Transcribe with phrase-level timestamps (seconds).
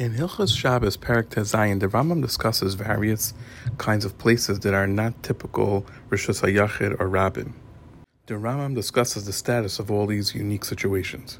[0.00, 3.34] In Hilchas Shabbos Perek Tezayin, the Rambam discusses various
[3.76, 7.52] kinds of places that are not typical Rishus HaYachid or Rabbim.
[8.24, 11.38] The Rambam discusses the status of all these unique situations.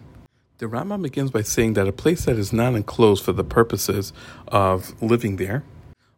[0.59, 4.13] The Rambam begins by saying that a place that is not enclosed for the purposes
[4.49, 5.65] of living there,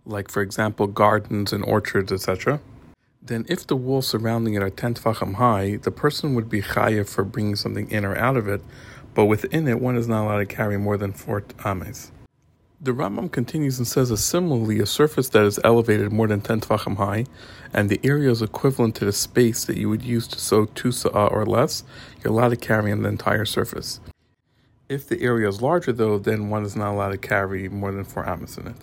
[0.04, 2.60] like for example gardens and orchards, etc.,
[3.22, 7.08] then if the walls surrounding it are 10 tfachim high, the person would be chayiv
[7.08, 8.62] for bringing something in or out of it,
[9.14, 12.10] but within it one is not allowed to carry more than 4 ames.
[12.84, 16.62] The Rambam continues and says that similarly, a surface that is elevated more than 10
[16.62, 17.26] tefachim high,
[17.72, 20.90] and the area is equivalent to the space that you would use to sow two
[20.90, 21.84] sa'ah or less,
[22.18, 24.00] you're allowed to carry on the entire surface.
[24.88, 28.02] If the area is larger though, then one is not allowed to carry more than
[28.02, 28.76] 4 amas in it.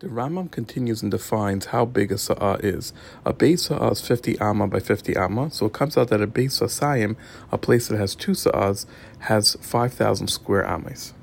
[0.00, 2.92] The Rambam continues and defines how big a sa'ah is.
[3.24, 6.26] A beis sa'ah is 50 amma by 50 amma, so it comes out that a
[6.26, 7.16] beis sa'ayim,
[7.50, 8.84] a place that has two sa'ahs,
[9.20, 11.14] has 5,000 square amas.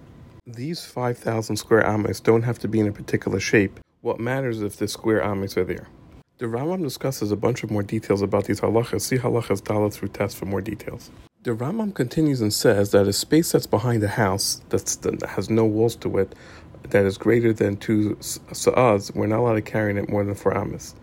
[0.47, 3.79] These 5,000 square ames don't have to be in a particular shape.
[4.01, 5.87] What matters is if the square ames are there.
[6.37, 9.01] The Rambam discusses a bunch of more details about these halachas.
[9.01, 11.09] See halachas Dalet through Tes for more details.
[11.41, 15.49] The Rambam continues and says that a space that's behind a house that's, that has
[15.49, 16.35] no walls to it,
[16.91, 20.55] that is greater than two sa'as, we're not allowed to carry it more than four
[20.55, 20.93] amas.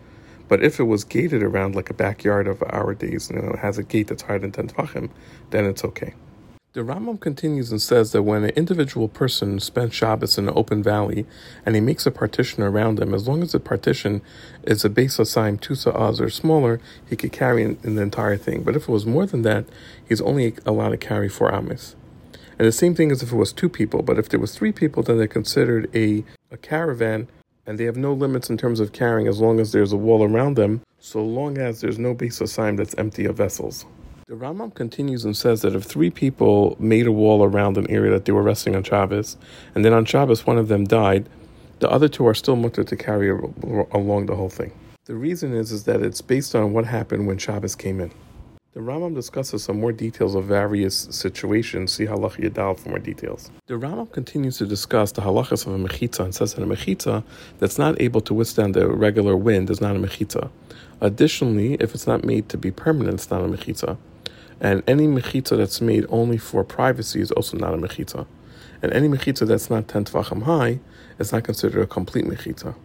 [0.47, 3.77] But if it was gated around like a backyard of our days and it has
[3.77, 5.11] a gate that's higher than 10 tefachim,
[5.51, 6.15] then it's okay.
[6.75, 10.83] The Rambam continues and says that when an individual person spends Shabbos in an open
[10.83, 11.27] valley
[11.67, 14.23] and he makes a partition around him, as long as the partition
[14.63, 18.39] is a base assigned two sa'as or smaller, he could carry in, in, the entire
[18.39, 18.63] thing.
[18.63, 19.67] But if it was more than that,
[20.09, 21.95] he's only allowed to carry four ames.
[22.59, 24.73] And the same thing as if it was two people, but if there was three
[24.73, 27.29] people, then they're considered a, a caravan
[27.67, 30.25] and they have no limits in terms of carrying as long as there's a wall
[30.25, 33.85] around them, so long as there's no base of assigned that's empty of vessels.
[34.33, 38.11] The Rambam continues and says that if three people made a wall around an area
[38.13, 39.37] that they were resting on Shabbos,
[39.75, 41.29] and then on Shabbos one of them died,
[41.81, 44.73] the other two are still muttar to carry along the whole thing.
[45.05, 48.11] The reason is, is that it's based on what happened when Shabbos came in.
[48.73, 51.93] The Rambam discusses some more details of various situations.
[51.93, 53.51] See Halach Yadal for more details.
[53.67, 57.23] The Rambam continues to discuss the halachas of a mechitza and says that a mechitza
[57.59, 60.49] that's not able to withstand the regular wind is not a mechitza.
[61.03, 63.99] Additionally, if it's not made to be permanent, it's not a mechitza.
[64.63, 68.27] And any mechitza that's made only for privacy is also not a mechitza.
[68.81, 70.79] And any mechitza that's not 10 tefachim high
[71.19, 72.77] is not considered a complete mechitza.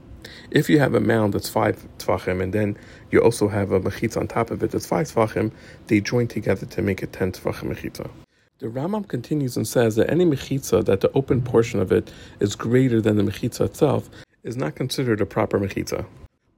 [0.49, 2.79] If you have a mound that's 5 tefachim and then
[3.11, 5.51] you also have a mechitza on top of it that's 5 tefachim,
[5.85, 8.09] they join together to make a 10 tefachim mechitza.
[8.57, 12.55] The Rambam continues and says that any mechitza that the open portion of it is
[12.55, 14.09] greater than the mechitza itself
[14.43, 16.07] is not considered a proper mechitza.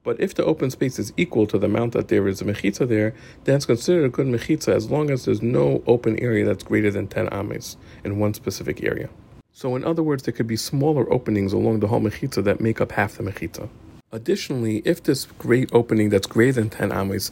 [0.02, 2.88] But if the open space is equal to the amount that there is a mechitza
[2.88, 6.64] there, then it's considered a good mechitza as long as there's no open area that's
[6.64, 9.10] greater than 10 ames in one specific area.
[9.52, 12.80] So, in other words, there could be smaller openings along the whole mechitza that make
[12.80, 13.68] up half the mechitza.
[14.10, 17.30] Additionally, if this great opening that's greater than 10 ames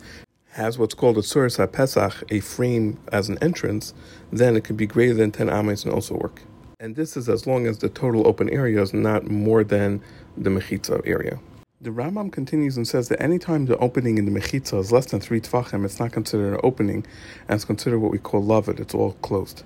[0.51, 3.95] has what's called a tzuris pesach, a frame as an entrance,
[4.31, 6.43] then it could be greater than 10 ames and also work.
[6.81, 10.03] And this is as long as the total open area is not more than
[10.37, 11.41] the mechitza area.
[11.81, 15.21] The Rambam continues and says that anytime the opening in the mechitza is less than
[15.21, 17.07] three tefachim, it's not considered an opening,
[17.47, 18.81] and it's considered what we call lavud.
[18.81, 19.63] It's all closed.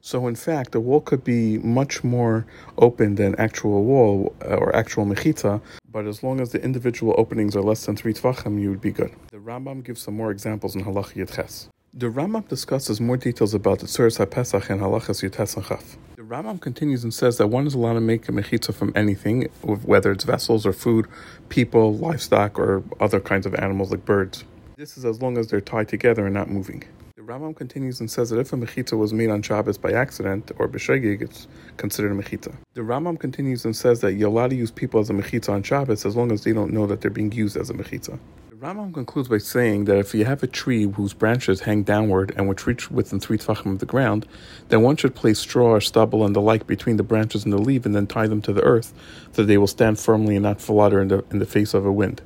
[0.00, 2.44] So in fact, the wall could be much more
[2.78, 7.54] open than actual wall uh, or actual mechitza, but as long as the individual openings
[7.54, 9.12] are less than three tefachim, you would be good.
[9.30, 11.68] The Rambam gives some more examples in Halach Yedches.
[11.94, 15.98] The Rambam discusses more details about the Tzuris HaPesach and Halachas Yutes and Chaf.
[16.16, 19.42] The Rambam continues and says that one is allowed to make a mechitza from anything,
[19.60, 21.06] whether it's vessels or food,
[21.50, 24.44] people, livestock, or other kinds of animals like birds.
[24.78, 26.82] This is as long as they're tied together and not moving.
[27.14, 30.50] The Rambam continues and says that if a mechitza was made on Shabbos by accident
[30.58, 32.54] or b'shegig, it's considered a mechitza.
[32.72, 35.62] The Rambam continues and says that you're allowed to use people as a mechitza on
[35.62, 38.18] Shabbos as long as they don't know that they're being used as a mechitza.
[38.62, 42.48] Rambam concludes by saying that if you have a tree whose branches hang downward and
[42.48, 44.24] which reach within three tefachim of the ground,
[44.68, 47.58] then one should place straw or stubble and the like between the branches and the
[47.58, 48.94] leaf and then tie them to the earth,
[49.32, 51.90] so they will stand firmly and not flutter in the, in the face of a
[51.90, 52.22] wind.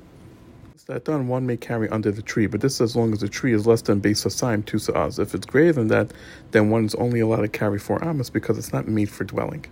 [0.69, 3.21] Once that done, one may carry under the tree, but this is as long as
[3.21, 5.19] the tree is less than base assigned two sa'as.
[5.19, 6.13] If it's greater than that,
[6.51, 9.65] then one is only allowed to carry four amas because it's not made for dwelling.